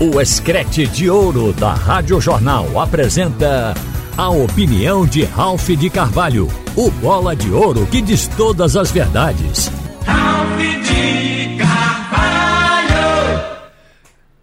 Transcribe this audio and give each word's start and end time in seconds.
O 0.00 0.20
Escrete 0.20 0.86
de 0.86 1.10
Ouro 1.10 1.52
da 1.52 1.74
Rádio 1.74 2.20
Jornal 2.20 2.80
apresenta 2.80 3.74
a 4.16 4.30
opinião 4.30 5.04
de 5.04 5.24
Ralph 5.24 5.70
de 5.70 5.90
Carvalho, 5.90 6.46
o 6.76 6.88
bola 6.88 7.34
de 7.34 7.50
ouro 7.50 7.84
que 7.84 8.00
diz 8.00 8.28
todas 8.28 8.76
as 8.76 8.92
verdades. 8.92 9.66
Ralph 10.06 10.56
de 10.56 11.58
Carvalho! 11.58 12.90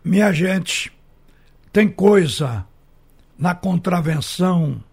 Minha 0.04 0.34
gente, 0.34 0.92
tem 1.72 1.88
coisa 1.88 2.66
na 3.40 3.56
contravenção, 3.56 4.84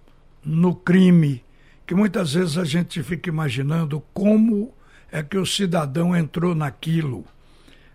no 0.45 0.77
crime, 0.77 1.43
que 1.85 1.93
muitas 1.93 2.35
vezes 2.35 2.57
a 2.57 2.65
gente 2.65 3.03
fica 3.03 3.29
imaginando 3.29 4.01
como 4.15 4.73
é 5.11 5.25
que 5.25 5.37
o 5.37 5.45
cidadão 5.45 6.15
entrou 6.17 6.55
naquilo. 6.55 7.25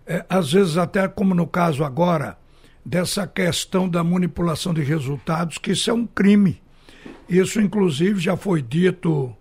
É, 0.06 0.26
às 0.30 0.52
vezes, 0.52 0.76
até 0.76 1.08
como 1.08 1.34
no 1.34 1.48
caso 1.48 1.86
agora 1.86 2.36
dessa 2.88 3.28
questão 3.28 3.90
da 3.90 4.02
manipulação 4.02 4.74
de 4.74 4.82
resultados, 4.82 5.58
que 5.58 5.72
isso 5.72 5.90
é 5.90 5.94
um 5.94 6.08
crime. 6.08 6.62
Isso, 7.28 7.60
inclusive, 7.60 8.18
já 8.18 8.38
foi 8.38 8.62
dito 8.62 9.36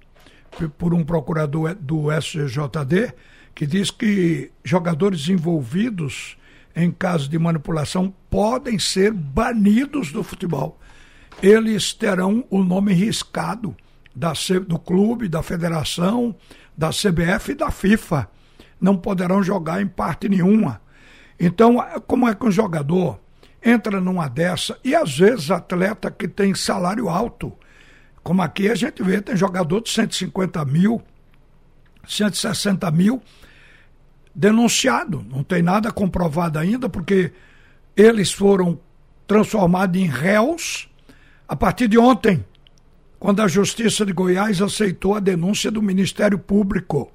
por 0.76 0.92
um 0.92 1.04
procurador 1.04 1.72
do 1.76 2.10
SJD, 2.10 3.14
que 3.54 3.64
diz 3.64 3.92
que 3.92 4.50
jogadores 4.64 5.28
envolvidos 5.28 6.36
em 6.74 6.90
casos 6.90 7.28
de 7.28 7.38
manipulação 7.38 8.12
podem 8.28 8.80
ser 8.80 9.12
banidos 9.12 10.10
do 10.10 10.24
futebol. 10.24 10.80
Eles 11.40 11.92
terão 11.92 12.44
o 12.50 12.64
nome 12.64 12.94
riscado 12.94 13.76
da, 14.12 14.32
do 14.66 14.76
clube, 14.76 15.28
da 15.28 15.40
federação, 15.40 16.34
da 16.76 16.88
CBF 16.88 17.52
e 17.52 17.54
da 17.54 17.70
FIFA. 17.70 18.28
Não 18.80 18.96
poderão 18.96 19.40
jogar 19.40 19.80
em 19.80 19.86
parte 19.86 20.28
nenhuma. 20.28 20.80
Então, 21.38 21.76
como 22.08 22.28
é 22.28 22.34
que 22.34 22.44
um 22.44 22.50
jogador 22.50 23.20
entra 23.62 24.00
numa 24.00 24.28
dessa, 24.28 24.78
e 24.84 24.94
às 24.94 25.16
vezes 25.18 25.50
atleta 25.50 26.10
que 26.10 26.28
tem 26.28 26.54
salário 26.54 27.08
alto, 27.08 27.52
como 28.22 28.42
aqui 28.42 28.68
a 28.68 28.74
gente 28.74 29.02
vê, 29.02 29.20
tem 29.20 29.36
jogador 29.36 29.80
de 29.80 29.90
150 29.90 30.64
mil, 30.64 31.00
160 32.06 32.90
mil 32.90 33.22
denunciado. 34.34 35.24
Não 35.30 35.44
tem 35.44 35.62
nada 35.62 35.92
comprovado 35.92 36.58
ainda, 36.58 36.88
porque 36.88 37.32
eles 37.96 38.32
foram 38.32 38.78
transformados 39.26 40.00
em 40.00 40.06
réus 40.06 40.88
a 41.48 41.54
partir 41.54 41.86
de 41.86 41.96
ontem, 41.96 42.44
quando 43.18 43.40
a 43.40 43.48
Justiça 43.48 44.04
de 44.04 44.12
Goiás 44.12 44.60
aceitou 44.60 45.14
a 45.14 45.20
denúncia 45.20 45.70
do 45.70 45.80
Ministério 45.80 46.38
Público. 46.38 47.12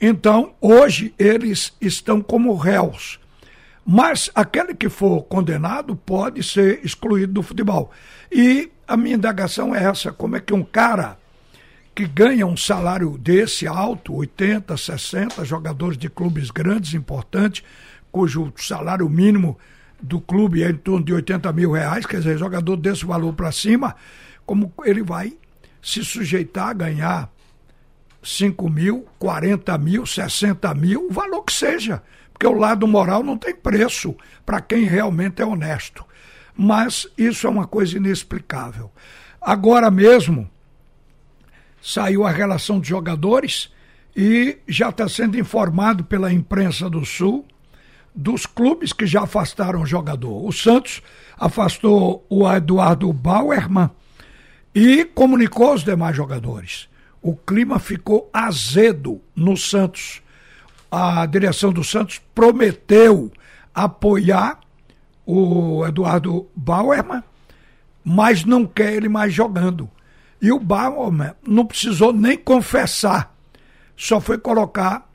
Então, 0.00 0.54
hoje, 0.60 1.12
eles 1.18 1.76
estão 1.80 2.22
como 2.22 2.54
réus. 2.54 3.18
Mas 3.90 4.30
aquele 4.34 4.74
que 4.74 4.90
for 4.90 5.22
condenado 5.22 5.96
pode 5.96 6.42
ser 6.42 6.84
excluído 6.84 7.32
do 7.32 7.42
futebol. 7.42 7.90
E 8.30 8.70
a 8.86 8.98
minha 8.98 9.16
indagação 9.16 9.74
é 9.74 9.82
essa: 9.82 10.12
como 10.12 10.36
é 10.36 10.40
que 10.40 10.52
um 10.52 10.62
cara 10.62 11.16
que 11.94 12.06
ganha 12.06 12.46
um 12.46 12.54
salário 12.54 13.16
desse 13.16 13.66
alto, 13.66 14.14
80, 14.14 14.76
60, 14.76 15.42
jogadores 15.42 15.96
de 15.96 16.10
clubes 16.10 16.50
grandes, 16.50 16.92
importantes, 16.92 17.64
cujo 18.12 18.52
salário 18.58 19.08
mínimo 19.08 19.58
do 19.98 20.20
clube 20.20 20.62
é 20.62 20.68
em 20.68 20.76
torno 20.76 21.06
de 21.06 21.14
80 21.14 21.50
mil 21.54 21.72
reais, 21.72 22.04
quer 22.04 22.18
dizer, 22.18 22.36
jogador 22.36 22.76
desse 22.76 23.06
valor 23.06 23.32
para 23.32 23.50
cima, 23.50 23.96
como 24.44 24.70
ele 24.84 25.02
vai 25.02 25.32
se 25.80 26.04
sujeitar 26.04 26.68
a 26.68 26.74
ganhar 26.74 27.32
5 28.22 28.68
mil, 28.68 29.06
40 29.18 29.78
mil, 29.78 30.04
60 30.04 30.74
mil, 30.74 31.06
o 31.08 31.10
valor 31.10 31.42
que 31.42 31.54
seja 31.54 32.02
porque 32.38 32.46
o 32.46 32.56
lado 32.56 32.86
moral 32.86 33.24
não 33.24 33.36
tem 33.36 33.52
preço 33.52 34.14
para 34.46 34.60
quem 34.60 34.84
realmente 34.84 35.42
é 35.42 35.44
honesto. 35.44 36.04
Mas 36.56 37.08
isso 37.18 37.48
é 37.48 37.50
uma 37.50 37.66
coisa 37.66 37.96
inexplicável. 37.96 38.92
Agora 39.40 39.90
mesmo 39.90 40.48
saiu 41.82 42.24
a 42.24 42.30
relação 42.30 42.78
de 42.78 42.88
jogadores 42.88 43.72
e 44.16 44.56
já 44.68 44.90
está 44.90 45.08
sendo 45.08 45.36
informado 45.36 46.04
pela 46.04 46.32
imprensa 46.32 46.88
do 46.88 47.04
Sul 47.04 47.44
dos 48.14 48.46
clubes 48.46 48.92
que 48.92 49.04
já 49.04 49.22
afastaram 49.22 49.82
o 49.82 49.86
jogador. 49.86 50.46
O 50.46 50.52
Santos 50.52 51.02
afastou 51.36 52.24
o 52.28 52.48
Eduardo 52.48 53.12
Bauerman 53.12 53.90
e 54.72 55.04
comunicou 55.04 55.70
aos 55.70 55.82
demais 55.82 56.16
jogadores. 56.16 56.88
O 57.20 57.34
clima 57.34 57.80
ficou 57.80 58.30
azedo 58.32 59.20
no 59.34 59.56
Santos 59.56 60.22
a 60.90 61.24
direção 61.26 61.72
do 61.72 61.84
Santos 61.84 62.20
prometeu 62.34 63.30
apoiar 63.74 64.60
o 65.26 65.86
Eduardo 65.86 66.48
Bauerman, 66.56 67.22
mas 68.02 68.44
não 68.44 68.66
quer 68.66 68.94
ele 68.94 69.08
mais 69.08 69.32
jogando. 69.32 69.90
E 70.40 70.50
o 70.50 70.58
Bauerman 70.58 71.32
não 71.46 71.66
precisou 71.66 72.12
nem 72.12 72.36
confessar, 72.36 73.36
só 73.96 74.20
foi 74.20 74.38
colocar 74.38 75.08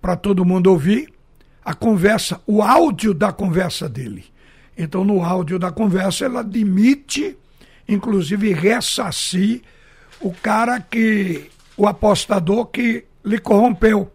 para 0.00 0.16
todo 0.16 0.44
mundo 0.44 0.68
ouvir 0.70 1.12
a 1.64 1.74
conversa, 1.74 2.40
o 2.46 2.62
áudio 2.62 3.14
da 3.14 3.32
conversa 3.32 3.88
dele. 3.88 4.24
Então, 4.76 5.04
no 5.04 5.24
áudio 5.24 5.58
da 5.58 5.70
conversa, 5.70 6.24
ela 6.24 6.40
admite, 6.40 7.36
inclusive 7.88 8.52
ressarcir 8.52 9.62
o 10.20 10.32
cara 10.32 10.80
que, 10.80 11.50
o 11.76 11.86
apostador 11.86 12.66
que 12.66 13.04
lhe 13.24 13.38
corrompeu. 13.38 14.10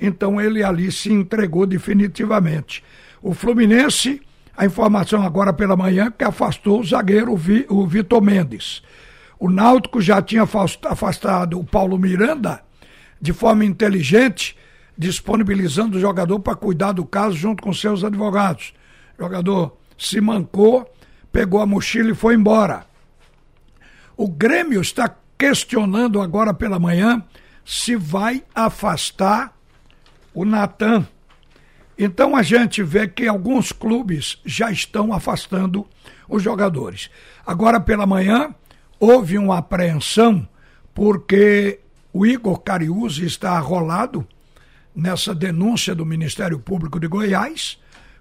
Então 0.00 0.40
ele 0.40 0.62
ali 0.62 0.90
se 0.90 1.12
entregou 1.12 1.66
definitivamente. 1.66 2.82
O 3.22 3.32
Fluminense, 3.32 4.20
a 4.56 4.66
informação 4.66 5.22
agora 5.22 5.52
pela 5.52 5.76
manhã, 5.76 6.10
que 6.10 6.24
afastou 6.24 6.80
o 6.80 6.84
zagueiro, 6.84 7.32
o 7.68 7.86
Vitor 7.86 8.22
Mendes. 8.22 8.82
O 9.38 9.50
Náutico 9.50 10.00
já 10.00 10.22
tinha 10.22 10.42
afastado 10.42 11.58
o 11.58 11.64
Paulo 11.64 11.98
Miranda 11.98 12.62
de 13.20 13.32
forma 13.32 13.64
inteligente, 13.64 14.56
disponibilizando 14.96 15.96
o 15.96 16.00
jogador 16.00 16.38
para 16.40 16.54
cuidar 16.54 16.92
do 16.92 17.04
caso 17.04 17.34
junto 17.34 17.62
com 17.62 17.72
seus 17.72 18.04
advogados. 18.04 18.74
O 19.18 19.22
jogador 19.22 19.76
se 19.96 20.20
mancou, 20.20 20.88
pegou 21.32 21.60
a 21.60 21.66
mochila 21.66 22.10
e 22.10 22.14
foi 22.14 22.34
embora. 22.34 22.84
O 24.16 24.28
Grêmio 24.28 24.80
está 24.80 25.14
questionando 25.38 26.20
agora 26.20 26.52
pela 26.52 26.78
manhã 26.78 27.24
se 27.64 27.96
vai 27.96 28.44
afastar 28.54 29.56
o 30.34 30.44
Natan. 30.44 31.06
Então 31.96 32.34
a 32.34 32.42
gente 32.42 32.82
vê 32.82 33.06
que 33.06 33.26
alguns 33.26 33.70
clubes 33.70 34.38
já 34.44 34.70
estão 34.70 35.12
afastando 35.12 35.86
os 36.28 36.42
jogadores. 36.42 37.08
Agora 37.46 37.80
pela 37.80 38.06
manhã 38.06 38.54
houve 38.98 39.38
uma 39.38 39.58
apreensão 39.58 40.46
porque 40.92 41.80
o 42.12 42.26
Igor 42.26 42.60
Cariúzi 42.60 43.24
está 43.24 43.52
arrolado 43.52 44.26
nessa 44.94 45.34
denúncia 45.34 45.94
do 45.94 46.04
Ministério 46.04 46.58
Público 46.58 46.98
de 46.98 47.06
Goiás 47.06 47.78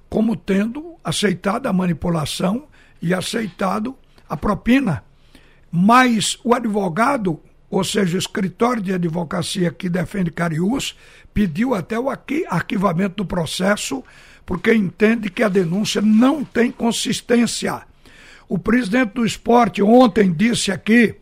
como 0.10 0.36
tendo 0.36 0.96
aceitado 1.04 1.66
a 1.66 1.74
manipulação 1.74 2.68
e 3.02 3.14
aceitado 3.14 3.96
a 4.30 4.38
propina. 4.38 5.04
Mas 5.72 6.38
o 6.44 6.54
advogado 6.54 7.40
ou 7.74 7.84
seja, 7.84 8.16
o 8.16 8.20
escritório 8.20 8.84
de 8.84 8.94
advocacia 8.94 9.72
que 9.72 9.90
defende 9.90 10.30
Cariús 10.30 10.96
pediu 11.34 11.74
até 11.74 12.00
o 12.00 12.08
arquivamento 12.08 13.16
do 13.16 13.26
processo 13.26 14.04
porque 14.46 14.72
entende 14.72 15.28
que 15.28 15.42
a 15.42 15.50
denúncia 15.50 16.00
não 16.00 16.44
tem 16.44 16.72
consistência. 16.72 17.82
O 18.48 18.60
presidente 18.60 19.16
do 19.16 19.26
esporte 19.26 19.82
ontem 19.82 20.32
disse 20.32 20.72
aqui, 20.72 21.16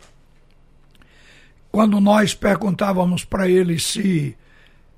quando 1.71 2.01
nós 2.01 2.33
perguntávamos 2.33 3.23
para 3.23 3.47
ele 3.47 3.79
se 3.79 4.35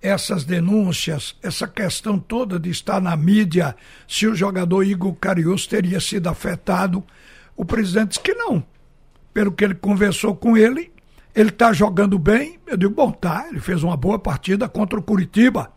essas 0.01 0.43
denúncias, 0.43 1.35
essa 1.43 1.67
questão 1.67 2.17
toda 2.17 2.59
de 2.59 2.71
estar 2.71 2.99
na 2.99 3.15
mídia, 3.15 3.75
se 4.07 4.25
o 4.25 4.33
jogador 4.33 4.81
Igor 4.83 5.13
Cariús 5.13 5.67
teria 5.67 5.99
sido 5.99 6.27
afetado, 6.29 7.03
o 7.55 7.63
presidente 7.63 8.09
disse 8.09 8.21
que 8.21 8.33
não. 8.33 8.65
Pelo 9.31 9.51
que 9.51 9.63
ele 9.63 9.75
conversou 9.75 10.35
com 10.35 10.57
ele, 10.57 10.92
ele 11.35 11.49
está 11.49 11.73
jogando 11.73 12.19
bem? 12.19 12.59
Eu 12.67 12.77
digo, 12.77 12.93
bom, 12.93 13.11
tá, 13.11 13.47
ele 13.49 13.59
fez 13.59 13.83
uma 13.83 13.97
boa 13.97 14.19
partida 14.19 14.69
contra 14.69 14.99
o 14.99 15.03
Curitiba. 15.03 15.71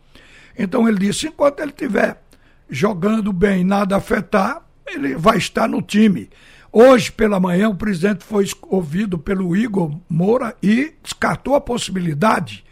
Então 0.57 0.87
ele 0.87 0.99
disse, 0.99 1.27
enquanto 1.27 1.59
ele 1.59 1.71
estiver 1.71 2.21
jogando 2.69 3.33
bem, 3.33 3.63
nada 3.63 3.95
afetar, 3.95 4.61
ele 4.85 5.15
vai 5.15 5.37
estar 5.37 5.67
no 5.67 5.81
time. 5.81 6.29
Hoje, 6.71 7.11
pela 7.11 7.39
manhã, 7.39 7.69
o 7.69 7.75
presidente 7.75 8.23
foi 8.23 8.47
ouvido 8.63 9.17
pelo 9.17 9.55
Igor 9.55 9.97
Moura 10.09 10.55
e 10.61 10.93
descartou 11.01 11.55
a 11.55 11.61
possibilidade 11.61 12.63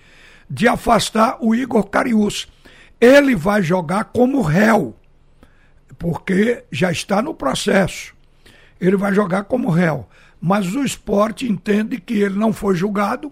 de 0.49 0.67
afastar 0.67 1.37
o 1.39 1.55
Igor 1.55 1.85
Cariús. 1.85 2.47
Ele 3.01 3.35
vai 3.35 3.63
jogar 3.63 4.05
como 4.05 4.41
réu, 4.41 4.95
porque 5.97 6.63
já 6.71 6.91
está 6.91 7.21
no 7.21 7.33
processo. 7.33 8.13
Ele 8.79 8.95
vai 8.95 9.13
jogar 9.13 9.45
como 9.45 9.69
réu 9.69 10.07
mas 10.41 10.73
o 10.75 10.83
esporte 10.83 11.49
entende 11.49 11.99
que 11.99 12.15
ele 12.15 12.37
não 12.37 12.53
foi 12.53 12.75
julgado, 12.75 13.31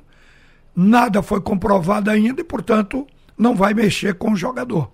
nada 0.76 1.22
foi 1.22 1.42
comprovado 1.42 2.10
ainda 2.10 2.42
e, 2.42 2.44
portanto, 2.44 3.08
não 3.38 3.56
vai 3.56 3.74
mexer 3.74 4.16
com 4.16 4.32
o 4.32 4.36
jogador. 4.36 4.92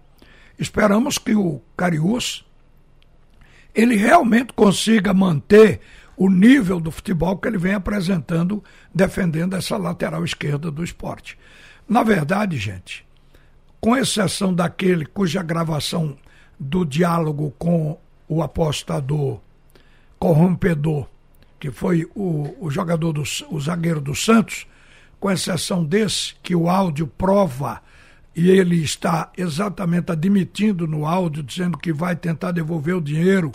Esperamos 0.57 1.17
que 1.17 1.35
o 1.35 1.61
Cariús 1.77 2.45
ele 3.73 3.95
realmente 3.95 4.51
consiga 4.53 5.13
manter 5.13 5.79
o 6.17 6.29
nível 6.29 6.81
do 6.81 6.91
futebol 6.91 7.37
que 7.37 7.47
ele 7.47 7.57
vem 7.57 7.73
apresentando, 7.73 8.61
defendendo 8.93 9.55
essa 9.55 9.77
lateral 9.77 10.25
esquerda 10.25 10.69
do 10.69 10.83
esporte. 10.83 11.37
Na 11.87 12.03
verdade, 12.03 12.57
gente, 12.57 13.05
com 13.79 13.95
exceção 13.95 14.53
daquele 14.53 15.05
cuja 15.05 15.41
gravação 15.41 16.17
do 16.59 16.83
diálogo 16.83 17.53
com 17.57 17.97
o 18.27 18.43
apostador 18.43 19.39
corrompedor, 20.19 21.07
que 21.59 21.71
foi 21.71 22.09
o, 22.15 22.55
o 22.59 22.71
jogador, 22.71 23.13
do, 23.13 23.23
o 23.49 23.59
zagueiro 23.59 23.99
do 23.99 24.15
Santos, 24.15 24.65
com 25.19 25.29
exceção 25.29 25.83
desse, 25.83 26.35
que 26.41 26.55
o 26.55 26.69
áudio 26.69 27.05
prova 27.05 27.81
e 28.35 28.49
ele 28.49 28.81
está 28.81 29.31
exatamente 29.37 30.11
admitindo 30.11 30.87
no 30.87 31.05
áudio, 31.05 31.43
dizendo 31.43 31.77
que 31.77 31.91
vai 31.91 32.15
tentar 32.15 32.51
devolver 32.51 32.95
o 32.95 33.01
dinheiro, 33.01 33.51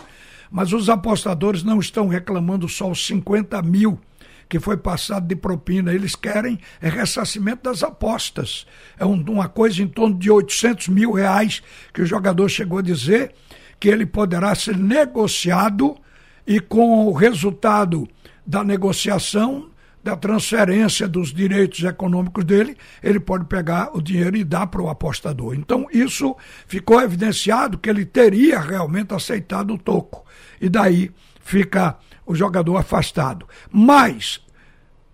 mas 0.50 0.72
os 0.72 0.88
apostadores 0.90 1.62
não 1.62 1.80
estão 1.80 2.06
reclamando 2.06 2.68
só 2.68 2.90
os 2.90 3.06
50 3.06 3.62
mil 3.62 3.98
que 4.46 4.60
foi 4.60 4.76
passado 4.76 5.26
de 5.26 5.34
propina. 5.34 5.92
Eles 5.92 6.14
querem 6.14 6.58
é 6.80 6.88
ressarcimento 6.88 7.62
das 7.62 7.82
apostas. 7.82 8.66
É 8.98 9.04
um, 9.04 9.20
uma 9.22 9.48
coisa 9.48 9.82
em 9.82 9.88
torno 9.88 10.18
de 10.18 10.30
800 10.30 10.88
mil 10.88 11.12
reais 11.12 11.62
que 11.92 12.02
o 12.02 12.06
jogador 12.06 12.48
chegou 12.48 12.78
a 12.78 12.82
dizer 12.82 13.32
que 13.80 13.88
ele 13.88 14.06
poderá 14.06 14.54
ser 14.54 14.76
negociado 14.76 15.96
e 16.46 16.60
com 16.60 17.06
o 17.06 17.12
resultado 17.12 18.08
da 18.46 18.62
negociação 18.62 19.70
da 20.04 20.14
transferência 20.14 21.08
dos 21.08 21.32
direitos 21.32 21.82
econômicos 21.82 22.44
dele, 22.44 22.76
ele 23.02 23.18
pode 23.18 23.46
pegar 23.46 23.96
o 23.96 24.02
dinheiro 24.02 24.36
e 24.36 24.44
dar 24.44 24.66
para 24.66 24.82
o 24.82 24.90
apostador. 24.90 25.54
Então, 25.54 25.86
isso 25.90 26.36
ficou 26.66 27.00
evidenciado 27.00 27.78
que 27.78 27.88
ele 27.88 28.04
teria 28.04 28.60
realmente 28.60 29.14
aceitado 29.14 29.72
o 29.72 29.78
toco. 29.78 30.22
E 30.60 30.68
daí 30.68 31.10
fica 31.40 31.96
o 32.26 32.34
jogador 32.34 32.76
afastado. 32.76 33.48
Mas 33.72 34.44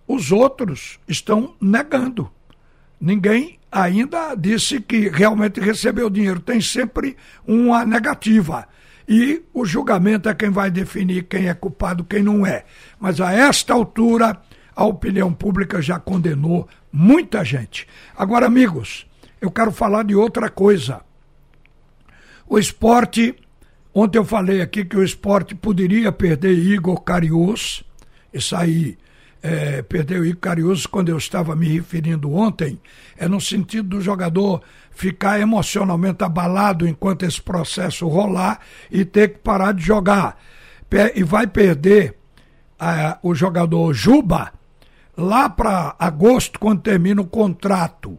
os 0.08 0.32
outros 0.32 0.98
estão 1.06 1.54
negando. 1.60 2.28
Ninguém 3.00 3.60
ainda 3.70 4.34
disse 4.34 4.80
que 4.80 5.08
realmente 5.08 5.60
recebeu 5.60 6.10
dinheiro. 6.10 6.40
Tem 6.40 6.60
sempre 6.60 7.16
uma 7.46 7.84
negativa. 7.84 8.66
E 9.12 9.42
o 9.52 9.66
julgamento 9.66 10.28
é 10.28 10.34
quem 10.34 10.50
vai 10.50 10.70
definir 10.70 11.24
quem 11.24 11.48
é 11.48 11.54
culpado, 11.54 12.04
quem 12.04 12.22
não 12.22 12.46
é. 12.46 12.64
Mas 13.00 13.20
a 13.20 13.32
esta 13.32 13.74
altura 13.74 14.40
a 14.72 14.84
opinião 14.84 15.34
pública 15.34 15.82
já 15.82 15.98
condenou 15.98 16.68
muita 16.92 17.44
gente. 17.44 17.88
Agora, 18.16 18.46
amigos, 18.46 19.04
eu 19.40 19.50
quero 19.50 19.72
falar 19.72 20.04
de 20.04 20.14
outra 20.14 20.48
coisa. 20.48 21.00
O 22.46 22.56
esporte, 22.56 23.34
ontem 23.92 24.16
eu 24.16 24.24
falei 24.24 24.62
aqui 24.62 24.84
que 24.84 24.96
o 24.96 25.02
esporte 25.02 25.56
poderia 25.56 26.12
perder 26.12 26.52
Igor 26.52 27.00
Carius, 27.02 27.82
isso 28.32 28.54
aí, 28.54 28.96
é, 29.42 29.82
perdeu 29.82 30.24
Igor 30.24 30.40
Carius 30.40 30.86
quando 30.86 31.08
eu 31.08 31.16
estava 31.16 31.56
me 31.56 31.68
referindo 31.68 32.32
ontem, 32.32 32.80
é 33.16 33.26
no 33.26 33.40
sentido 33.40 33.88
do 33.88 34.00
jogador 34.00 34.62
ficar 34.90 35.40
emocionalmente 35.40 36.22
abalado 36.22 36.86
enquanto 36.86 37.24
esse 37.24 37.40
processo 37.40 38.06
rolar 38.06 38.60
e 38.90 39.04
ter 39.04 39.28
que 39.28 39.38
parar 39.38 39.72
de 39.72 39.82
jogar. 39.82 40.38
E 41.14 41.22
vai 41.22 41.46
perder 41.46 42.16
uh, 42.80 43.16
o 43.22 43.34
jogador 43.34 43.94
Juba, 43.94 44.52
lá 45.16 45.48
para 45.48 45.94
agosto, 45.98 46.58
quando 46.58 46.82
termina 46.82 47.22
o 47.22 47.26
contrato. 47.26 48.18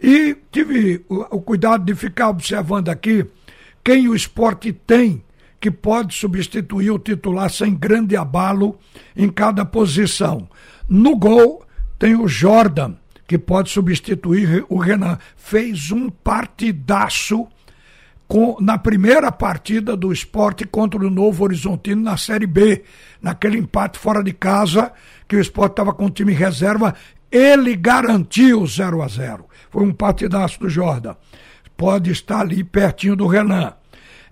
E 0.00 0.36
tive 0.52 1.04
o, 1.08 1.36
o 1.36 1.40
cuidado 1.40 1.84
de 1.84 1.94
ficar 1.94 2.28
observando 2.28 2.88
aqui 2.88 3.26
quem 3.82 4.08
o 4.08 4.14
esporte 4.14 4.72
tem 4.72 5.24
que 5.60 5.70
pode 5.70 6.14
substituir 6.14 6.90
o 6.90 6.98
titular 6.98 7.50
sem 7.50 7.74
grande 7.74 8.16
abalo 8.16 8.78
em 9.14 9.28
cada 9.28 9.64
posição. 9.64 10.48
No 10.88 11.14
gol 11.14 11.62
tem 11.98 12.16
o 12.16 12.26
Jordan, 12.26 12.94
que 13.26 13.38
pode 13.38 13.70
substituir 13.70 14.64
o 14.68 14.78
Renan. 14.78 15.18
Fez 15.36 15.92
um 15.92 16.08
partidaço 16.08 17.46
com, 18.26 18.56
na 18.60 18.78
primeira 18.78 19.30
partida 19.30 19.96
do 19.96 20.12
esporte 20.12 20.64
contra 20.64 21.04
o 21.04 21.10
Novo 21.10 21.44
Horizontino 21.44 22.00
na 22.00 22.16
Série 22.16 22.46
B, 22.46 22.84
naquele 23.20 23.58
empate 23.58 23.98
fora 23.98 24.22
de 24.22 24.32
casa, 24.32 24.92
que 25.28 25.36
o 25.36 25.40
esporte 25.40 25.72
estava 25.72 25.92
com 25.92 26.06
o 26.06 26.10
time 26.10 26.32
reserva, 26.32 26.94
ele 27.30 27.76
garantiu 27.76 28.66
0 28.66 29.02
a 29.02 29.08
0 29.08 29.46
Foi 29.68 29.84
um 29.84 29.92
partidaço 29.92 30.58
do 30.60 30.68
Jordan. 30.68 31.14
Pode 31.76 32.10
estar 32.10 32.40
ali 32.40 32.64
pertinho 32.64 33.14
do 33.14 33.26
Renan. 33.26 33.74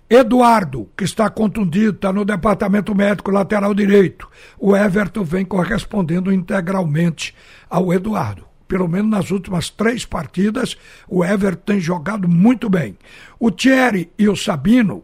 Eduardo, 0.09 0.89
que 0.97 1.03
está 1.03 1.29
contundido, 1.29 1.95
está 1.95 2.11
no 2.11 2.25
departamento 2.25 2.95
médico 2.95 3.29
lateral 3.29 3.73
direito. 3.75 4.27
O 4.57 4.75
Everton 4.75 5.23
vem 5.23 5.45
correspondendo 5.45 6.33
integralmente 6.33 7.35
ao 7.69 7.93
Eduardo 7.93 8.49
pelo 8.69 8.87
menos 8.87 9.09
nas 9.09 9.31
últimas 9.31 9.71
três 9.71 10.05
partidas, 10.05 10.77
o 11.07 11.25
Everton 11.25 11.63
tem 11.65 11.79
jogado 11.79 12.27
muito 12.27 12.69
bem. 12.69 12.95
O 13.39 13.49
Thierry 13.49 14.11
e 14.15 14.29
o 14.29 14.35
Sabino, 14.35 15.03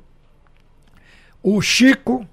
o 1.42 1.60
Chico, 1.64 2.28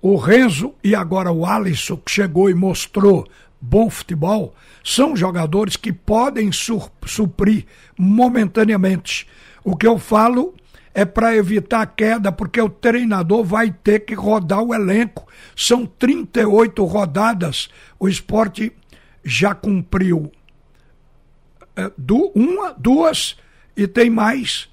o 0.00 0.16
Renzo 0.16 0.74
e 0.82 0.94
agora 0.94 1.30
o 1.30 1.44
Alisson, 1.44 1.98
que 1.98 2.10
chegou 2.10 2.48
e 2.48 2.54
mostrou 2.54 3.28
bom 3.60 3.90
futebol, 3.90 4.54
são 4.82 5.14
jogadores 5.14 5.76
que 5.76 5.92
podem 5.92 6.50
suprir 6.50 7.66
momentaneamente. 7.98 9.28
O 9.62 9.76
que 9.76 9.86
eu 9.86 9.98
falo 9.98 10.54
é 10.94 11.04
para 11.04 11.36
evitar 11.36 11.82
a 11.82 11.86
queda, 11.86 12.32
porque 12.32 12.60
o 12.60 12.68
treinador 12.68 13.44
vai 13.44 13.70
ter 13.70 14.00
que 14.00 14.14
rodar 14.14 14.62
o 14.62 14.74
elenco. 14.74 15.26
São 15.54 15.86
38 15.86 16.84
rodadas. 16.84 17.68
O 17.98 18.08
esporte 18.08 18.72
já 19.24 19.54
cumpriu 19.54 20.30
é, 21.76 21.90
uma, 22.34 22.72
duas 22.72 23.36
e 23.76 23.86
tem 23.86 24.10
mais 24.10 24.68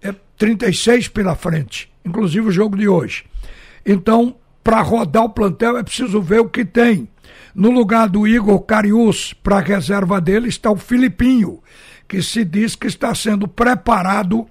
é, 0.00 0.14
36 0.36 1.08
pela 1.08 1.34
frente, 1.34 1.92
inclusive 2.04 2.48
o 2.48 2.52
jogo 2.52 2.76
de 2.76 2.88
hoje. 2.88 3.24
Então, 3.84 4.36
para 4.64 4.80
rodar 4.80 5.24
o 5.24 5.30
plantel 5.30 5.76
é 5.76 5.82
preciso 5.82 6.20
ver 6.20 6.40
o 6.40 6.48
que 6.48 6.64
tem. 6.64 7.08
No 7.54 7.70
lugar 7.70 8.08
do 8.08 8.26
Igor 8.26 8.60
Carius, 8.60 9.32
para 9.32 9.56
a 9.56 9.60
reserva 9.60 10.20
dele, 10.20 10.48
está 10.48 10.70
o 10.70 10.76
Filipinho, 10.76 11.62
que 12.06 12.22
se 12.22 12.44
diz 12.44 12.74
que 12.74 12.86
está 12.86 13.14
sendo 13.14 13.46
preparado 13.46 14.46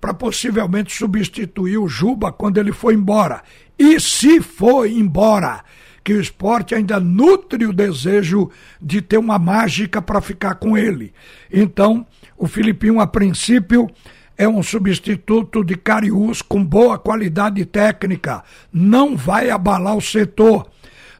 para 0.00 0.14
possivelmente 0.14 0.96
substituir 0.96 1.78
o 1.78 1.88
Juba 1.88 2.32
quando 2.32 2.58
ele 2.58 2.72
for 2.72 2.92
embora. 2.92 3.42
E 3.78 3.98
se 4.00 4.40
for 4.40 4.86
embora, 4.86 5.62
que 6.06 6.12
o 6.12 6.20
esporte 6.20 6.72
ainda 6.72 7.00
nutre 7.00 7.66
o 7.66 7.72
desejo 7.72 8.48
de 8.80 9.02
ter 9.02 9.18
uma 9.18 9.40
mágica 9.40 10.00
para 10.00 10.20
ficar 10.20 10.54
com 10.54 10.78
ele. 10.78 11.12
Então, 11.52 12.06
o 12.38 12.46
Filipinho, 12.46 13.00
a 13.00 13.08
princípio, 13.08 13.90
é 14.38 14.46
um 14.46 14.62
substituto 14.62 15.64
de 15.64 15.74
Cariús 15.74 16.42
com 16.42 16.64
boa 16.64 16.96
qualidade 16.96 17.64
técnica, 17.64 18.44
não 18.72 19.16
vai 19.16 19.50
abalar 19.50 19.96
o 19.96 20.00
setor. 20.00 20.68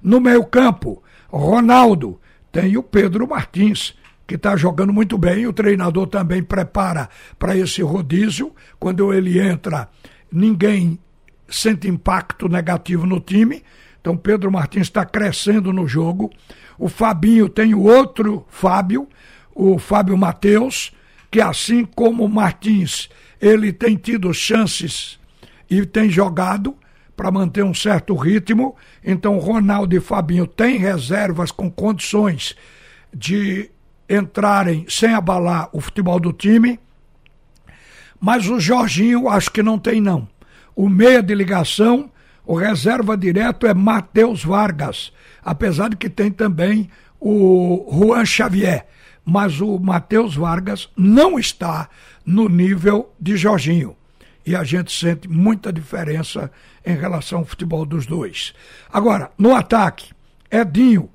No 0.00 0.20
meio-campo, 0.20 1.02
Ronaldo 1.28 2.20
tem 2.52 2.76
o 2.76 2.82
Pedro 2.82 3.26
Martins, 3.26 3.92
que 4.26 4.34
está 4.34 4.56
jogando 4.56 4.92
muito 4.92 5.16
bem. 5.16 5.46
O 5.46 5.52
treinador 5.52 6.06
também 6.06 6.42
prepara 6.42 7.08
para 7.38 7.56
esse 7.56 7.82
rodízio. 7.82 8.54
Quando 8.78 9.12
ele 9.12 9.38
entra, 9.38 9.88
ninguém 10.30 10.98
sente 11.48 11.88
impacto 11.88 12.48
negativo 12.48 13.06
no 13.06 13.20
time. 13.20 13.62
Então 14.00 14.16
Pedro 14.16 14.50
Martins 14.50 14.82
está 14.82 15.04
crescendo 15.04 15.72
no 15.72 15.86
jogo. 15.86 16.30
O 16.78 16.88
Fabinho 16.88 17.48
tem 17.48 17.74
o 17.74 17.82
outro 17.82 18.44
Fábio, 18.48 19.08
o 19.54 19.78
Fábio 19.78 20.16
Matheus, 20.16 20.92
que 21.30 21.40
assim 21.40 21.84
como 21.84 22.24
o 22.24 22.28
Martins, 22.28 23.08
ele 23.40 23.72
tem 23.72 23.96
tido 23.96 24.32
chances 24.32 25.18
e 25.68 25.84
tem 25.84 26.10
jogado 26.10 26.76
para 27.16 27.30
manter 27.30 27.64
um 27.64 27.74
certo 27.74 28.14
ritmo. 28.14 28.76
Então 29.02 29.38
Ronaldo 29.38 29.96
e 29.96 30.00
Fabinho 30.00 30.46
têm 30.46 30.76
reservas 30.76 31.50
com 31.50 31.70
condições 31.70 32.54
de 33.14 33.70
entrarem 34.08 34.86
sem 34.88 35.14
abalar 35.14 35.68
o 35.72 35.80
futebol 35.80 36.20
do 36.20 36.32
time. 36.32 36.78
Mas 38.20 38.48
o 38.48 38.58
Jorginho 38.58 39.28
acho 39.28 39.50
que 39.50 39.62
não 39.62 39.78
tem 39.78 40.00
não. 40.00 40.28
O 40.74 40.88
meia 40.88 41.22
de 41.22 41.34
ligação 41.34 42.10
o 42.46 42.54
reserva 42.54 43.16
direto 43.16 43.66
é 43.66 43.74
Matheus 43.74 44.44
Vargas, 44.44 45.12
apesar 45.42 45.90
de 45.90 45.96
que 45.96 46.08
tem 46.08 46.30
também 46.30 46.88
o 47.20 47.90
Juan 47.92 48.24
Xavier. 48.24 48.86
Mas 49.24 49.60
o 49.60 49.80
Matheus 49.80 50.36
Vargas 50.36 50.88
não 50.96 51.40
está 51.40 51.88
no 52.24 52.48
nível 52.48 53.12
de 53.18 53.36
Jorginho. 53.36 53.96
E 54.46 54.54
a 54.54 54.62
gente 54.62 54.92
sente 54.92 55.28
muita 55.28 55.72
diferença 55.72 56.52
em 56.84 56.96
relação 56.96 57.40
ao 57.40 57.44
futebol 57.44 57.84
dos 57.84 58.06
dois. 58.06 58.54
Agora, 58.92 59.32
no 59.36 59.52
ataque, 59.52 60.12
Edinho. 60.48 61.10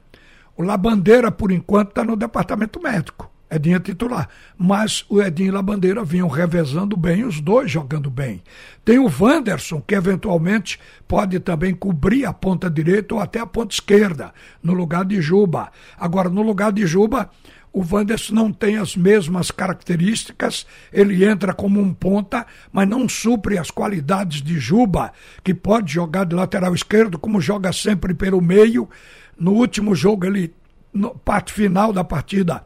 O 0.62 0.64
Labandeira, 0.64 1.32
por 1.32 1.52
enquanto, 1.52 1.90
está 1.90 2.04
no 2.04 2.16
departamento 2.16 2.80
médico. 2.80 3.32
Edinho 3.50 3.78
é 3.78 3.80
titular. 3.80 4.30
Mas 4.56 5.04
o 5.10 5.20
Edinho 5.20 5.48
e 5.48 5.52
Labandeira 5.52 6.04
vinham 6.04 6.28
revezando 6.28 6.96
bem, 6.96 7.24
os 7.24 7.42
dois 7.42 7.72
jogando 7.72 8.12
bem. 8.12 8.44
Tem 8.86 9.00
o 9.00 9.10
Wanderson, 9.10 9.82
que 9.82 9.96
eventualmente 9.96 10.80
pode 11.08 11.40
também 11.40 11.74
cobrir 11.74 12.26
a 12.26 12.32
ponta 12.32 12.70
direita 12.70 13.16
ou 13.16 13.20
até 13.20 13.40
a 13.40 13.46
ponta 13.48 13.74
esquerda, 13.74 14.32
no 14.62 14.74
lugar 14.74 15.04
de 15.04 15.20
Juba. 15.20 15.72
Agora, 16.00 16.30
no 16.30 16.44
lugar 16.44 16.72
de 16.72 16.86
Juba, 16.86 17.32
o 17.74 17.84
Wanderson 17.90 18.34
não 18.34 18.52
tem 18.52 18.78
as 18.78 18.96
mesmas 18.96 19.50
características, 19.50 20.66
ele 20.92 21.24
entra 21.24 21.54
como 21.54 21.80
um 21.80 21.94
ponta, 21.94 22.46
mas 22.72 22.88
não 22.88 23.08
supre 23.08 23.58
as 23.58 23.72
qualidades 23.72 24.42
de 24.42 24.60
Juba, 24.60 25.14
que 25.44 25.54
pode 25.54 25.94
jogar 25.94 26.26
de 26.26 26.36
lateral 26.36 26.76
esquerdo, 26.76 27.18
como 27.18 27.40
joga 27.40 27.72
sempre 27.72 28.14
pelo 28.14 28.42
meio. 28.42 28.90
No 29.38 29.54
último 29.54 29.96
jogo, 29.96 30.26
ele, 30.26 30.54
no 30.94 31.12
parte 31.12 31.54
final 31.54 31.94
da 31.94 32.04
partida, 32.04 32.64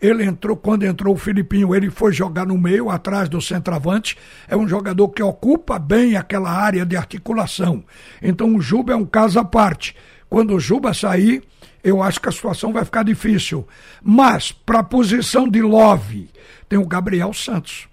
ele 0.00 0.24
entrou, 0.24 0.56
quando 0.56 0.84
entrou 0.84 1.14
o 1.14 1.18
Filipinho, 1.18 1.74
ele 1.74 1.90
foi 1.90 2.12
jogar 2.12 2.46
no 2.46 2.58
meio, 2.58 2.90
atrás 2.90 3.28
do 3.28 3.40
centroavante. 3.40 4.16
É 4.48 4.56
um 4.56 4.68
jogador 4.68 5.08
que 5.08 5.22
ocupa 5.22 5.78
bem 5.78 6.16
aquela 6.16 6.50
área 6.50 6.84
de 6.84 6.96
articulação. 6.96 7.84
Então 8.22 8.54
o 8.54 8.60
Juba 8.60 8.92
é 8.92 8.96
um 8.96 9.06
caso 9.06 9.38
à 9.38 9.44
parte. 9.44 9.94
Quando 10.28 10.54
o 10.54 10.60
Juba 10.60 10.92
sair, 10.92 11.42
eu 11.86 12.02
acho 12.02 12.20
que 12.20 12.28
a 12.28 12.32
situação 12.32 12.72
vai 12.72 12.84
ficar 12.84 13.04
difícil. 13.04 13.64
Mas, 14.02 14.50
para 14.50 14.80
a 14.80 14.82
posição 14.82 15.48
de 15.48 15.62
Love, 15.62 16.28
tem 16.68 16.76
o 16.76 16.84
Gabriel 16.84 17.32
Santos. 17.32 17.86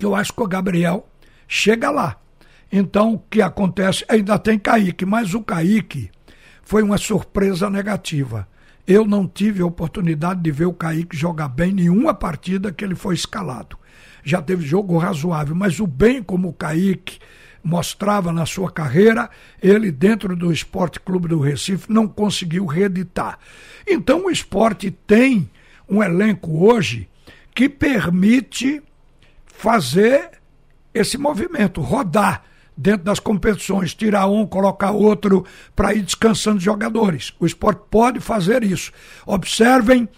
Eu 0.00 0.14
acho 0.14 0.32
que 0.32 0.40
o 0.40 0.48
Gabriel 0.48 1.06
chega 1.46 1.90
lá. 1.90 2.16
Então, 2.72 3.12
o 3.12 3.18
que 3.18 3.42
acontece? 3.42 4.06
Ainda 4.08 4.38
tem 4.38 4.58
Kaique, 4.58 5.04
mas 5.04 5.34
o 5.34 5.42
Kaique 5.42 6.10
foi 6.62 6.82
uma 6.82 6.96
surpresa 6.96 7.68
negativa. 7.68 8.48
Eu 8.86 9.04
não 9.04 9.28
tive 9.28 9.60
a 9.60 9.66
oportunidade 9.66 10.40
de 10.40 10.50
ver 10.50 10.64
o 10.64 10.72
Kaique 10.72 11.14
jogar 11.14 11.48
bem 11.48 11.72
nenhuma 11.72 12.14
partida 12.14 12.72
que 12.72 12.82
ele 12.82 12.94
foi 12.94 13.14
escalado. 13.14 13.76
Já 14.24 14.40
teve 14.40 14.66
jogo 14.66 14.96
razoável, 14.96 15.54
mas 15.54 15.78
o 15.78 15.86
bem 15.86 16.22
como 16.22 16.48
o 16.48 16.54
Kaique 16.54 17.18
mostrava 17.62 18.32
na 18.32 18.44
sua 18.44 18.70
carreira, 18.70 19.30
ele 19.62 19.90
dentro 19.90 20.34
do 20.34 20.52
Esporte 20.52 20.98
Clube 20.98 21.28
do 21.28 21.38
Recife 21.38 21.92
não 21.92 22.08
conseguiu 22.08 22.66
reeditar. 22.66 23.38
Então 23.86 24.26
o 24.26 24.30
esporte 24.30 24.90
tem 24.90 25.50
um 25.88 26.02
elenco 26.02 26.64
hoje 26.64 27.08
que 27.54 27.68
permite 27.68 28.82
fazer 29.46 30.30
esse 30.92 31.16
movimento, 31.16 31.80
rodar 31.80 32.42
dentro 32.76 33.04
das 33.04 33.20
competições, 33.20 33.94
tirar 33.94 34.26
um, 34.26 34.46
colocar 34.46 34.90
outro 34.90 35.44
para 35.76 35.94
ir 35.94 36.02
descansando 36.02 36.60
jogadores. 36.60 37.32
O 37.38 37.46
esporte 37.46 37.82
pode 37.90 38.20
fazer 38.20 38.64
isso. 38.64 38.92
Observem 39.26 40.08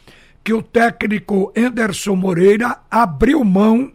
que 0.43 0.53
o 0.53 0.63
técnico 0.63 1.53
Anderson 1.57 2.15
Moreira 2.15 2.79
abriu 2.91 3.43
mão 3.45 3.93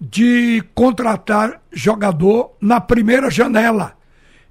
de 0.00 0.62
contratar 0.74 1.60
jogador 1.72 2.56
na 2.60 2.80
primeira 2.80 3.30
janela. 3.30 3.96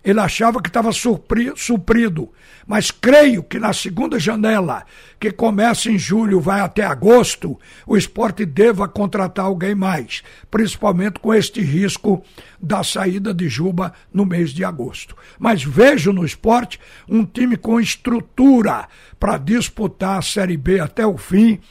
Ele 0.04 0.20
achava 0.20 0.62
que 0.62 0.68
estava 0.68 0.92
suprido, 0.92 2.30
mas 2.68 2.92
creio 2.92 3.42
que 3.42 3.58
na 3.58 3.72
segunda 3.72 4.20
janela, 4.20 4.84
que 5.18 5.32
começa 5.32 5.90
em 5.90 5.98
julho, 5.98 6.42
vai 6.42 6.60
até 6.60 6.84
agosto, 6.84 7.58
o 7.88 7.96
esporte 7.96 8.46
deva 8.46 8.86
contratar 8.86 9.46
alguém 9.46 9.74
mais, 9.74 10.22
principalmente 10.52 11.22
com 11.22 11.34
este 11.34 11.62
risco 11.62 12.22
da 12.62 12.84
saída 12.84 13.34
de 13.34 13.48
Juba 13.48 13.94
no 14.14 14.26
mês 14.26 14.50
de 14.50 14.66
agosto. 14.66 15.16
Mas 15.40 15.64
vejo 15.64 16.12
no 16.12 16.26
esporte 16.26 16.82
um 17.08 17.24
time 17.24 17.56
com 17.56 17.80
estrutura 17.80 18.90
para 19.18 19.38
disputar 19.38 20.20
a 20.20 20.22
Série 20.22 20.58
B 20.58 20.82
até 20.82 21.08
o 21.08 21.18
fim, 21.18 21.62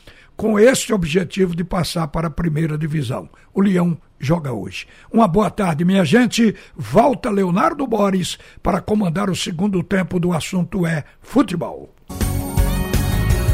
com 0.43 0.59
esse 0.59 0.93
objetivo 0.93 1.55
de 1.55 1.63
passar 1.63 2.09
para 2.09 2.27
a 2.27 2.31
primeira 2.31 2.77
divisão. 2.77 3.29
O 3.55 3.61
Leão 3.61 3.97
joga 4.19 4.53
hoje. 4.53 4.89
Uma 5.09 5.29
boa 5.29 5.49
tarde, 5.49 5.85
minha 5.85 6.05
gente. 6.05 6.53
Volta 6.77 7.31
Leonardo 7.31 7.87
Boris 7.87 8.37
para 8.61 8.81
comandar 8.81 9.31
o 9.31 9.37
segundo 9.37 9.85
tempo 9.85 10.19
do 10.19 10.33
assunto 10.33 10.85
é 10.85 11.05
futebol. 11.21 11.95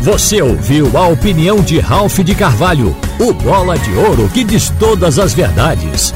Você 0.01 0.41
ouviu 0.41 0.97
a 0.97 1.09
opinião 1.09 1.61
de 1.61 1.79
Ralph 1.79 2.21
de 2.21 2.35
Carvalho, 2.35 2.97
o 3.21 3.35
bola 3.35 3.79
de 3.79 3.93
ouro 3.93 4.27
que 4.31 4.43
diz 4.43 4.71
todas 4.81 5.19
as 5.19 5.35
verdades. 5.35 6.15